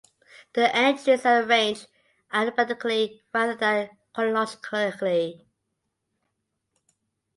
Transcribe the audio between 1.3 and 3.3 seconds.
arranged alphabetically